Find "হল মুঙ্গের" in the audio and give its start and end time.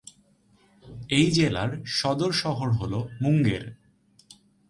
2.71-3.63